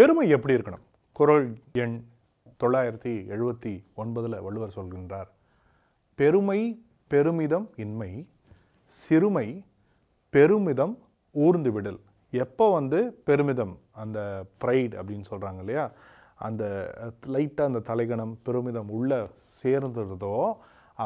பெருமை 0.00 0.26
எப்படி 0.34 0.54
இருக்கணும்? 0.56 0.84
குரல் 1.18 1.46
எண் 1.80 1.96
தொள்ளாயிரத்தி 2.62 3.12
எழுபத்தி 3.34 3.72
ஒன்பதில் 4.02 4.36
வள்ளுவர் 4.44 4.74
சொல்கின்றார் 4.76 5.28
பெருமை 6.18 6.60
பெருமிதம் 7.12 7.66
இன்மை 7.84 8.08
சிறுமை 9.00 9.44
பெருமிதம் 10.34 10.94
ஊர்ந்து 11.44 11.70
விடல். 11.72 11.98
எப்போ 12.32 12.66
வந்து 12.76 12.98
பெருமிதம் 13.28 13.74
அந்த 14.02 14.18
ப்ரைட் 14.64 14.94
அப்படின்னு 15.00 15.26
சொல்கிறாங்க 15.32 15.60
இல்லையா? 15.64 15.84
அந்த 16.46 16.64
லைட்டாக 17.34 17.70
அந்த 17.70 17.82
தலைகணம் 17.90 18.34
பெருமிதம் 18.46 18.92
உள்ள 18.98 19.18
சேர்ந்துருதோ 19.62 20.36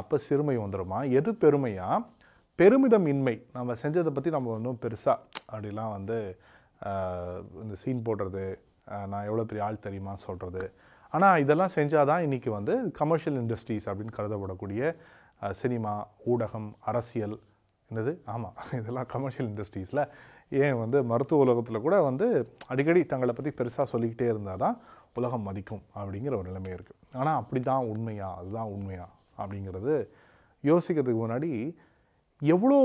அப்போ 0.00 0.18
சிறுமை 0.28 0.56
வந்துடுமா 0.64 1.00
எது 1.20 1.32
பெருமையா? 1.44 1.88
பெருமிதம் 2.58 3.08
இன்மை. 3.14 3.36
நம்ம 3.56 3.76
செஞ்சதை 3.82 4.12
பற்றி 4.18 4.30
நம்ம 4.36 4.54
ஒன்றும் 4.58 4.82
பெருசாக 4.84 5.18
அப்படிலாம் 5.54 5.96
வந்து 5.96 6.18
இந்த 7.64 7.74
சீன் 7.82 8.06
போடுறது 8.10 8.46
நான் 9.10 9.26
எவ்வளோ 9.28 9.44
பெரிய 9.50 9.64
ஆள் 9.66 9.84
தெரியுமா 9.86 10.14
சொல்கிறது 10.26 10.62
ஆனால் 11.12 11.40
இதெல்லாம் 11.42 11.74
செஞ்சால் 11.76 12.08
தான் 12.10 12.24
இன்றைக்கி 12.26 12.50
வந்து 12.50 12.74
கமர்ஷியல் 13.00 13.38
இண்டஸ்ட்ரீஸ் 13.42 13.86
அப்படின்னு 13.90 14.16
கருதப்படக்கூடிய 14.16 14.82
சினிமா 15.54 15.92
ஊடகம் 16.32 16.70
அரசியல் 16.90 17.36
என்னது? 17.90 18.12
ஆமாம் 18.24 18.56
இதெல்லாம் 18.80 19.08
கமர்ஷியல் 19.14 19.48
இண்டஸ்ட்ரீஸில் 19.50 20.02
ஏன் 20.60 20.76
வந்து 20.78 20.98
மருத்துவ 21.02 21.44
உலகத்தில் 21.44 21.84
கூட 21.86 21.96
வந்து 22.02 22.26
அடிக்கடி 22.68 23.00
தங்களை 23.04 23.32
பற்றி 23.34 23.50
பெருசாக 23.50 23.86
சொல்லிக்கிட்டே 23.92 24.26
இருந்தால் 24.26 24.62
தான் 24.64 24.76
உலகம் 25.16 25.46
மதிக்கும் 25.48 25.82
அப்படிங்கிற 25.94 26.34
ஒரு 26.36 26.48
நிலைமை 26.48 26.72
இருக்குது 26.76 27.00
ஆனால் 27.12 27.38
அப்படி 27.40 27.60
தான் 27.62 27.88
உண்மையா? 27.92 28.28
அதுதான் 28.40 28.72
உண்மையா? 28.76 29.06
அப்படிங்கிறது 29.38 29.94
யோசிக்கிறதுக்கு 30.64 31.22
முன்னாடி 31.22 31.50
எவ்வளோ 32.42 32.78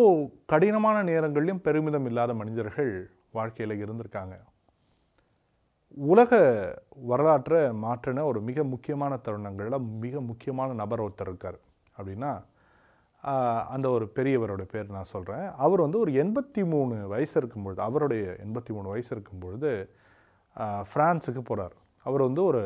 கடினமான 0.46 0.98
நேரங்கள்லையும் 1.04 1.64
பெருமிதம் 1.68 2.08
இல்லாத 2.12 2.34
மனிதர்கள் 2.34 2.92
வாழ்க்கையில் 3.32 3.82
இருந்திருக்காங்க. 3.84 4.36
உலக 5.98 6.32
வரலாற்றை 7.12 7.60
மாற்றின 7.86 8.24
ஒரு 8.32 8.40
மிக 8.50 8.64
முக்கியமான 8.74 9.14
தருணங்களில் 9.26 9.86
மிக 10.06 10.22
முக்கியமான 10.30 10.74
நபர் 10.82 11.04
ஒருத்தர் 11.06 11.30
இருக்கார். 11.32 11.60
அப்படின்னா 11.98 12.32
அந்த 13.76 13.88
ஒரு 13.96 14.06
பெரியவரோட 14.18 14.64
பேர் 14.74 14.94
நான் 14.98 15.10
சொல்கிறேன் 15.14 15.46
அவர் 15.64 15.84
வந்து 15.86 16.00
ஒரு 16.04 16.12
எண்பத்தி 16.24 16.62
மூணு 16.74 16.96
வயசு 17.14 17.36
இருக்கும் 17.40 17.66
பொழுது 17.66 17.82
அவருடைய 17.88 18.24
எண்பத்தி 18.46 18.72
மூணு 18.76 18.88
வயசு 18.94 19.12
இருக்கும்பொழுது 19.16 19.72
ஃப்ரான்ஸுக்கு 20.92 21.42
போகிறார் 21.50 21.76
அவர் 22.06 22.24
வந்து 22.28 22.42
ஒரு 22.50 22.62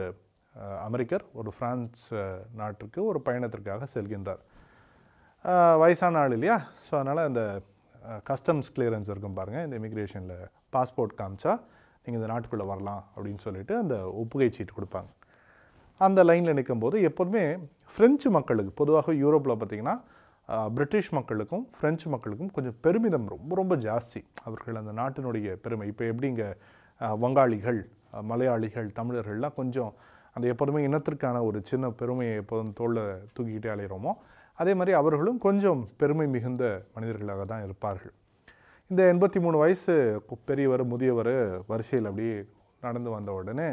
அமெரிக்கர் 0.87 1.23
ஒரு 1.41 1.51
ஃப்ரான்ஸ் 1.55 2.03
நாட்டுக்கு 2.59 2.99
ஒரு 3.11 3.19
பயணத்திற்காக 3.27 3.87
செல்கின்றார். 3.95 4.41
வயசான 5.83 6.19
ஆள் 6.23 6.35
இல்லையா? 6.37 6.57
ஸோ 6.87 6.93
அதனால் 6.99 7.27
அந்த 7.29 7.43
கஸ்டம்ஸ் 8.29 8.69
கிளியரன்ஸ் 8.75 9.09
இருக்கும் 9.13 9.37
பாருங்கள் 9.39 9.65
இந்த 9.67 9.75
இமிக்ரேஷனில் 9.81 10.45
பாஸ்போர்ட் 10.75 11.19
காமிச்சா 11.21 11.53
நீங்கள் 12.03 12.19
இந்த 12.19 12.29
நாட்டுக்குள்ளே 12.31 12.65
வரலாம் 12.71 13.01
அப்படின்னு 13.15 13.41
சொல்லிட்டு 13.45 13.73
அந்த 13.81 13.95
ஒப்புகை 14.21 14.49
சீட்டு 14.55 14.73
கொடுப்பாங்க. 14.77 15.09
அந்த 16.01 16.19
லைனில் 16.29 16.57
நிற்கும்போது 16.59 16.95
எப்போதுமே 17.09 17.43
ஃப்ரெஞ்சு 17.93 18.29
மக்களுக்கு 18.37 18.71
பொதுவாக 18.81 19.13
யூரோப்பில் 19.23 19.59
பார்த்தீங்கன்னா 19.61 19.95
பிரிட்டிஷ் 20.77 21.11
மக்களுக்கும் 21.17 21.65
ஃப்ரெஞ்சு 21.75 22.07
மக்களுக்கும் 22.13 22.49
கொஞ்சம் 22.55 22.77
பெருமிதம் 22.85 23.27
ரொம்ப 23.33 23.51
ரொம்ப 23.59 23.73
ஜாஸ்தி. 23.85 24.21
அவர்கள் 24.47 24.79
அந்த 24.81 24.93
நாட்டினுடைய 25.01 25.53
பெருமை. 25.65 25.85
இப்போ 25.91 26.03
எப்படி 26.11 26.27
இங்கே 26.33 26.49
வங்காளிகள் 27.23 27.79
மலையாளிகள் 28.29 28.89
தமிழர்கள்லாம் 28.97 29.57
கொஞ்சம் 29.59 29.93
அந்த 30.35 30.45
எப்போதுமே 30.53 30.81
இனத்திற்கான 30.87 31.37
ஒரு 31.49 31.59
சின்ன 31.69 31.91
பெருமையை 32.01 32.35
எப்போதும் 32.41 32.73
தோளில் 32.79 33.05
தூக்கிக்கிட்டே 33.35 33.71
அலைகிறோமோ 33.75 34.11
அதே 34.59 34.73
மாதிரி 34.79 34.93
அவர்களும் 34.99 35.39
கொஞ்சம் 35.45 35.81
பெருமை 36.01 36.25
மிகுந்த 36.35 36.63
மனிதர்களாக 36.95 37.45
தான் 37.51 37.63
இருப்பார்கள். 37.67 38.13
இந்த 38.93 39.03
எண்பத்தி 39.11 39.39
மூணு 39.43 39.57
வயசு 39.61 39.93
பெரியவர் 40.47 40.81
முதியவர் 40.89 41.35
வரிசையில் 41.69 42.07
அப்படியே 42.09 42.33
நடந்து 42.85 43.09
வந்த 43.13 43.29
உடனே 43.37 43.67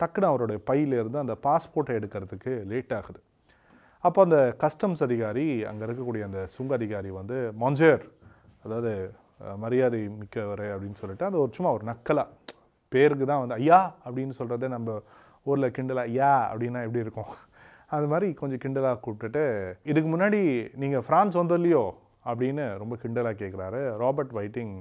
டக்குன்னு 0.00 0.28
அவருடைய 0.28 0.58
பையிலேருந்து 0.68 1.18
அந்த 1.22 1.34
பாஸ்போர்ட்டை 1.46 1.94
எடுக்கிறதுக்கு 1.98 2.52
லேட் 2.72 2.92
ஆகுது. 2.98 3.18
அப்போ 4.04 4.20
அந்த 4.26 4.38
கஸ்டம்ஸ் 4.62 5.02
அதிகாரி 5.06 5.46
அங்கே 5.70 5.84
இருக்கக்கூடிய 5.86 6.24
அந்த 6.28 6.40
சுங்க 6.56 6.74
அதிகாரி 6.78 7.10
வந்து 7.18 7.38
மொஞ்சர் 7.62 8.04
அதாவது 8.64 8.92
மரியாதை 9.64 10.02
மிக்கவர் 10.20 10.64
அப்படின்னு 10.74 11.00
சொல்லிட்டு 11.02 11.28
அந்த 11.28 11.40
ஒரு 11.44 11.50
சும்மா 11.56 11.72
ஒரு 11.78 11.86
நக்கலா 11.90 12.24
பேருக்கு 12.92 13.26
தான் 13.32 13.42
வந்து 13.42 13.58
ஐயா 13.62 13.80
அப்படின்னு 14.04 14.36
சொல்கிறதே 14.40 14.70
நம்ம 14.76 14.98
ஊரில் 15.46 15.74
கிண்டலா 15.78 16.04
ஐயா 16.12 16.32
அப்படின்னா 16.50 16.82
எப்படி 16.86 17.04
இருக்கும்? 17.06 17.32
அது 17.96 18.08
மாதிரி 18.12 18.28
கொஞ்சம் 18.42 18.62
கிண்டலாக 18.66 19.00
கூப்பிட்டுட்டு 19.04 19.44
இதுக்கு 19.92 20.10
முன்னாடி 20.14 20.42
நீங்கள் 20.84 21.04
ஃப்ரான்ஸ் 21.08 21.40
வந்தோ 21.40 21.58
இல்லையோ? 21.60 21.84
அப்படின்னு 22.24 22.78
ரொம்ப 22.78 22.96
கிண்டலாக 22.96 23.34
கேட்குறாரு 23.42 23.96
ராபர்ட் 23.96 24.30
வைட்டிங் 24.30 24.74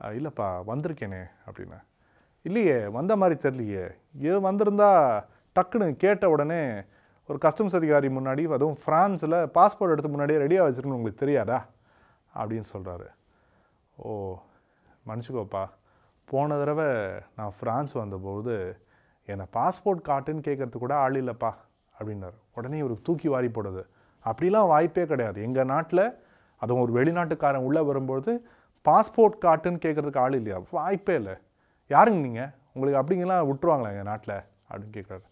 இல்லைப்பா 0.00 0.48
வந்திருக்கேனே 0.66 1.22
அப்படின்னு. 1.46 1.80
இல்லையே 2.42 2.86
வந்த 2.86 3.16
மாதிரி 3.16 3.40
தெரியலையே. 3.40 3.86
இது 4.18 4.52
வந்திருந்தா 4.52 4.90
டக்குன்னு 5.54 5.96
கேட்ட 5.96 6.30
உடனே 6.30 6.82
ஒரு 7.28 7.38
கஸ்டம்ஸ் 7.42 7.74
அதிகாரி 7.74 8.08
முன்னாடி 8.08 8.52
அதுவும் 8.52 8.78
ஃப்ரான்ஸில் 8.86 9.36
பாஸ்போர்ட் 9.56 9.94
எடுத்து 9.94 10.10
முன்னாடியே 10.10 10.38
ரெடியாக 10.38 10.66
வச்சுருக்கணும் 10.66 10.98
உங்களுக்கு 11.00 11.24
தெரியாதா? 11.24 11.66
அப்படின்னு 12.34 12.64
சொல்கிறாரு 12.72 13.06
ஓ 13.96 14.38
மன்னிச்சுக்கோப்பா. 15.06 15.68
போன 16.24 16.56
தடவை 16.58 16.86
நான் 17.36 17.52
ஃப்ரான்ஸ் 17.60 17.92
வந்தபோது 17.92 18.78
என்னை 19.26 19.46
பாஸ்போர்ட் 19.52 20.02
காட்டுன்னு 20.04 20.44
கேட்கறதுக்கு 20.48 20.84
கூட 20.84 20.94
ஆள் 20.94 21.12
இல்லைப்பா 21.12 21.50
அப்படின்னாரு. 21.98 22.38
உடனே 22.54 22.78
இவருக்கு 22.78 23.02
தூக்கி 23.02 23.28
வாரி 23.28 23.46
போடுது. 23.46 23.82
அப்படிலாம் 24.24 24.66
வாய்ப்பே 24.66 25.06
கிடையாது. 25.06 25.42
எங்கள் 25.42 25.64
நாட்டில் 25.64 26.04
அதுவும் 26.62 26.82
ஒரு 26.84 26.92
வெளிநாட்டுக்காரன் 26.98 27.66
உள்ளே 27.68 27.82
வரும்பொழுது 27.90 28.32
பாஸ்போர்ட் 28.88 29.42
காட்டுன்னு 29.46 29.82
கேட்கறதுக்கு 29.84 30.22
ஆள் 30.24 30.36
இல்லையா? 30.38 30.58
வாய்ப்பே 30.76 31.14
இல்லை. 31.20 31.34
யாருங்க 31.94 32.20
நீங்கள் 32.26 32.50
உங்களுக்கு 32.74 33.00
அப்படிங்கலாம் 33.00 33.48
விட்டுருவாங்களா 33.50 33.92
எங்கள் 33.94 34.10
நாட்டில்? 34.10 34.36
அப்படின்னு 34.68 34.94
கேட்குறாரு. 34.96 35.26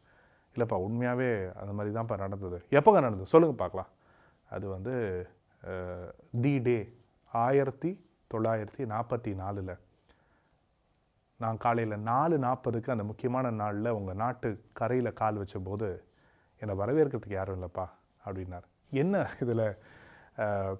இல்லைப்பா 0.55 0.77
உண்மையாகவே 0.87 1.31
அந்த 1.61 1.72
மாதிரி 1.77 1.94
தான்ப்பா 1.97 2.17
நடந்தது. 2.25 2.59
எப்போங்க 2.78 3.00
நடந்தது? 3.06 3.33
சொல்லுங்கள் 3.33 3.62
பார்க்கலாம். 3.62 3.91
அது 4.55 4.67
வந்து 4.75 4.94
தி 6.44 6.55
டே 6.67 6.78
ஆயிரத்தி 7.33 7.91
தொள்ளாயிரத்தி 8.34 8.84
நாற்பத்தி 8.94 9.31
நாலில். 9.43 9.75
நான் 11.43 11.61
காலையில் 11.65 12.05
நாலு 12.11 12.37
நாற்பதுக்கு 12.44 12.94
அந்த 12.94 13.05
முக்கியமான 13.11 13.50
நாளில் 13.61 13.97
உங்கள் 13.99 14.21
நாட்டு 14.22 14.49
கரையில் 14.78 15.19
கால் 15.21 15.41
வச்ச 15.43 15.59
போது 15.69 15.88
என்னை 16.61 16.75
வரவேற்கிறதுக்கு 16.81 17.38
யாரும் 17.38 17.59
இல்லைப்பா 17.59 17.87
அப்படின்னார். 18.27 18.67
என்ன 19.03 19.25
இதில்? 19.43 19.67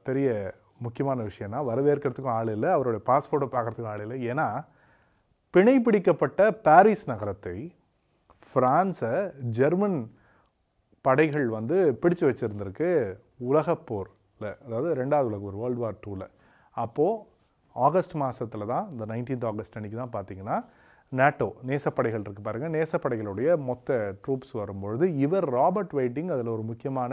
பெரிய 0.03 0.29
முக்கியமான 0.79 1.23
விஷயம்னா 1.23 1.61
வரவேற்கிறதுக்கும் 1.71 2.37
ஆள் 2.37 2.53
இல்லை 2.53 2.69
அவருடைய 2.71 3.03
பாஸ்போர்ட்டை 3.07 3.49
பார்க்குறதுக்கும் 3.49 3.93
ஆள் 3.93 4.01
இல்லை. 4.01 4.19
ஏன்னா 4.31 4.47
பிணை 5.55 5.79
பிடிக்கப்பட்ட 5.79 6.51
பாரிஸ் 6.63 7.05
நகரத்தை 7.07 7.57
ஃப்ரான்ஸை 8.43 9.15
ஜெர்மன் 9.51 9.99
படைகள் 11.05 11.49
வந்து 11.49 11.77
பிடிச்சு 12.03 12.25
வச்சுருந்துருக்கு 12.29 12.91
உலகப்போரில் 13.41 14.55
அதாவது 14.67 14.89
ரெண்டாவது 14.95 15.29
உலக 15.29 15.41
போர் 15.41 15.59
வேர்ல்டு 15.59 15.81
வார் 15.81 16.01
டூவில் 16.07 16.27
அப்போது 16.77 17.23
ஆகஸ்ட் 17.77 18.15
மாதத்தில் 18.15 18.67
தான் 18.67 18.87
இந்த 18.91 19.05
நைன்டீன்த் 19.07 19.45
ஆகஸ்ட் 19.45 19.77
அன்றைக்கி 19.77 19.97
தான் 19.97 20.15
பார்த்தீங்கன்னா 20.17 20.57
நேட்டோ 21.13 21.49
நேசப்படைகள் 21.63 22.23
இருக்குது 22.23 22.43
பாருங்கள் 22.43 22.71
நேசப்படைகளுடைய 22.71 23.51
மொத்த 23.59 23.99
ட்ரூப்ஸ் 24.25 24.53
வரும்பொழுது 24.53 25.05
இவர் 25.17 25.47
ராபர்ட் 25.51 25.95
வெயிட்டிங் 25.95 26.31
அதில் 26.31 26.49
ஒரு 26.49 26.63
முக்கியமான 26.63 27.13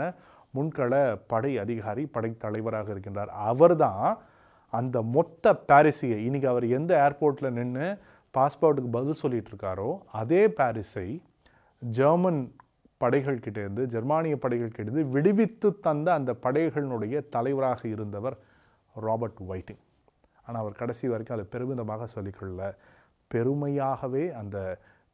முன்கள 0.56 0.92
படை 1.32 1.52
அதிகாரி 1.64 2.04
படைத்தலைவராக 2.14 2.88
இருக்கின்றார். 2.94 3.32
அவர் 3.50 3.74
தான் 3.84 4.04
அந்த 4.72 4.96
மொத்த 5.16 5.54
பாரிஸையை 5.70 6.18
இன்னைக்கு 6.26 6.48
அவர் 6.52 6.66
எந்த 6.78 6.92
ஏர்போர்ட்டில் 7.06 7.56
நின்று 7.58 7.88
பாஸ்போர்ட்டுக்கு 8.34 8.90
பதில் 8.96 9.20
சொல்லிகிட்டு 9.22 9.50
இருக்காரோ 9.52 9.90
அதே 10.20 10.42
பாரிஸை 10.58 11.08
ஜெர்மன் 11.82 12.40
படைகள் 13.02 13.42
கிட்டேருந்து 13.44 13.82
ஜெர்மானிய 13.92 14.34
படைகள் 14.42 14.70
கிட்டேருந்து 14.70 15.04
விடுவித்து 15.14 15.68
தந்த 15.86 16.08
அந்த 16.18 16.32
படைகளினுடைய 16.44 17.16
தலைவராக 17.34 17.82
இருந்தவர் 17.94 18.36
ராபர்ட் 18.96 19.40
வைட்டிங். 19.50 19.80
ஆனால் 20.46 20.60
அவர் 20.62 20.80
கடைசி 20.80 21.10
வரைக்கும் 21.12 21.36
அதை 21.36 21.46
பெருமிதமாக 21.54 22.06
சொல்லிக்கொள்ள 22.14 22.68
பெருமையாகவே 23.30 24.24
அந்த 24.40 24.56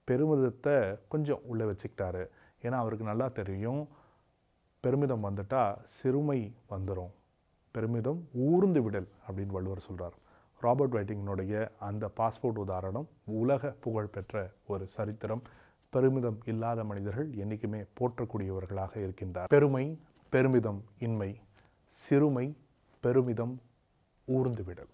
பெருமிதத்தை 0.09 0.77
கொஞ்சம் 1.13 1.43
உள்ளே 1.51 1.65
வச்சுக்கிட்டாரு. 1.71 2.23
ஏன்னா 2.65 2.79
அவருக்கு 2.83 3.11
நல்லா 3.11 3.29
தெரியும் 3.41 3.83
பெருமிதம் 4.85 5.25
வந்துட்டால் 5.25 5.77
சிறுமை 5.97 6.39
வந்துடும் 6.71 7.11
பெருமிதம் 7.75 8.21
ஊர்ந்து 8.47 8.83
விடல் 8.83 9.07
அப்படின்னு 9.27 9.55
வள்ளுவர் 9.57 9.81
சொல்கிறார் 9.81 10.17
ராபர்ட் 10.63 10.95
வைட்டிங்கினுடைய 10.97 11.69
அந்த 11.79 12.11
பாஸ்போர்ட் 12.17 12.59
உதாரணம் 12.65 13.07
உலக 13.25 13.71
புகழ்பெற்ற 13.85 14.53
ஒரு 14.67 14.87
சரித்திரம். 14.87 15.43
பெருமிதம் 15.93 16.39
இல்லாத 16.45 16.85
மனிதர்கள் 16.85 17.31
என்றைக்குமே 17.35 17.81
போற்றக்கூடியவர்களாக 17.99 18.93
இருக்கின்றார். 19.05 19.49
பெருமை 19.49 19.85
பெருமிதம் 20.31 20.81
இன்மை 20.99 21.31
சிறுமை 21.89 22.57
பெருமிதம் 23.01 23.55
ஊர்ந்து 24.25 24.65
விடல். 24.65 24.93